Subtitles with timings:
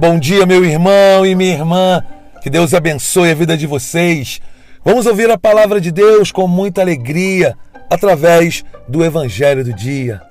[0.00, 2.02] Bom dia, meu irmão e minha irmã.
[2.40, 4.40] Que Deus abençoe a vida de vocês.
[4.82, 7.54] Vamos ouvir a palavra de Deus com muita alegria
[7.90, 10.22] através do Evangelho do Dia.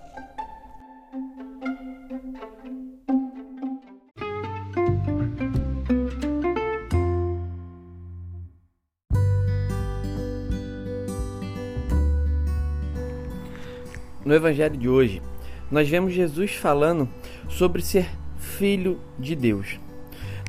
[14.25, 15.21] No Evangelho de hoje,
[15.69, 17.07] nós vemos Jesus falando
[17.47, 18.09] sobre ser
[18.49, 19.79] filho de Deus.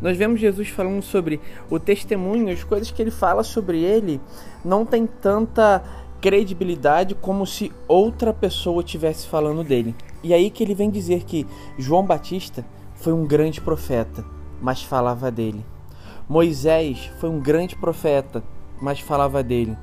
[0.01, 4.21] Nós vemos Jesus falando sobre o testemunho, as coisas que ele fala sobre ele
[4.65, 5.83] não tem tanta
[6.21, 9.95] credibilidade como se outra pessoa estivesse falando dele.
[10.23, 11.47] E aí que ele vem dizer que
[11.79, 12.65] João Batista
[12.95, 14.25] foi um grande profeta,
[14.61, 15.65] mas falava dele.
[16.29, 18.43] Moisés foi um grande profeta,
[18.81, 19.77] mas falava dele.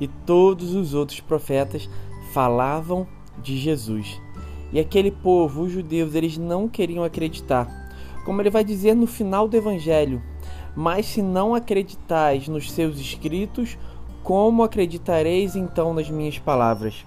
[0.00, 1.88] E todos os outros profetas
[2.32, 3.06] falavam
[3.42, 4.20] de Jesus.
[4.72, 7.86] E aquele povo, os judeus, eles não queriam acreditar
[8.26, 10.20] como ele vai dizer no final do Evangelho:
[10.74, 13.78] Mas se não acreditais nos seus escritos,
[14.24, 17.06] como acreditareis então nas minhas palavras?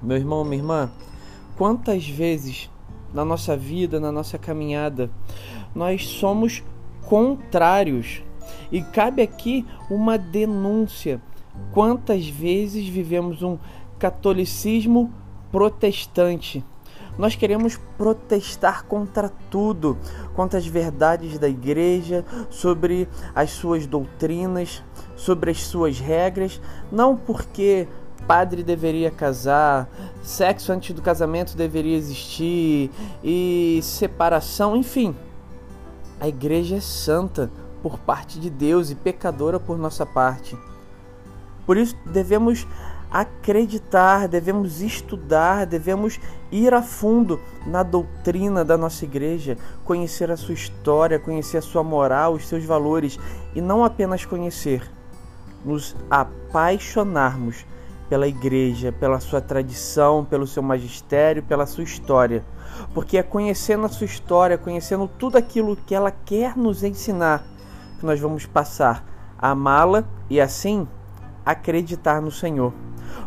[0.00, 0.90] Meu irmão, minha irmã,
[1.54, 2.70] quantas vezes
[3.12, 5.10] na nossa vida, na nossa caminhada,
[5.74, 6.64] nós somos
[7.02, 8.22] contrários.
[8.72, 11.20] E cabe aqui uma denúncia.
[11.72, 13.58] Quantas vezes vivemos um
[13.98, 15.12] catolicismo
[15.52, 16.64] protestante?
[17.18, 19.98] Nós queremos protestar contra tudo,
[20.34, 24.82] contra as verdades da igreja, sobre as suas doutrinas,
[25.16, 26.60] sobre as suas regras,
[26.92, 27.88] não porque
[28.26, 29.88] padre deveria casar,
[30.22, 32.90] sexo antes do casamento deveria existir
[33.24, 35.16] e separação, enfim.
[36.20, 37.50] A igreja é santa
[37.82, 40.56] por parte de Deus e pecadora por nossa parte.
[41.64, 42.66] Por isso devemos
[43.10, 46.20] acreditar, devemos estudar, devemos
[46.50, 51.82] ir a fundo na doutrina da nossa igreja, conhecer a sua história, conhecer a sua
[51.82, 53.18] moral, os seus valores
[53.54, 54.82] e não apenas conhecer,
[55.64, 57.64] nos apaixonarmos
[58.08, 62.44] pela igreja, pela sua tradição, pelo seu magistério, pela sua história.
[62.94, 67.44] Porque é conhecendo a sua história, conhecendo tudo aquilo que ela quer nos ensinar,
[67.98, 69.04] que nós vamos passar
[69.38, 70.88] a amá-la e assim
[71.44, 72.72] acreditar no Senhor.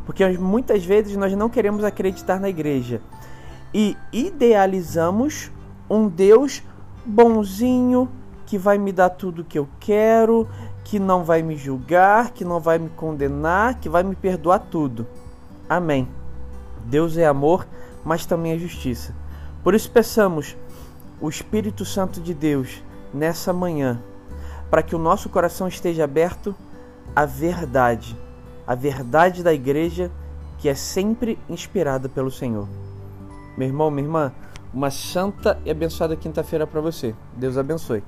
[0.05, 3.01] Porque muitas vezes nós não queremos acreditar na igreja
[3.73, 5.51] e idealizamos
[5.89, 6.63] um Deus
[7.05, 8.09] bonzinho
[8.45, 10.47] que vai me dar tudo o que eu quero,
[10.83, 15.07] que não vai me julgar, que não vai me condenar, que vai me perdoar tudo.
[15.69, 16.07] Amém.
[16.85, 17.65] Deus é amor,
[18.03, 19.15] mas também é justiça.
[19.63, 20.57] Por isso peçamos
[21.21, 24.01] o Espírito Santo de Deus nessa manhã,
[24.69, 26.55] para que o nosso coração esteja aberto
[27.15, 28.17] à verdade
[28.65, 30.11] a verdade da igreja
[30.57, 32.67] que é sempre inspirada pelo Senhor.
[33.57, 34.31] Meu irmão, minha irmã,
[34.73, 37.15] uma santa e abençoada quinta-feira para você.
[37.35, 38.03] Deus abençoe.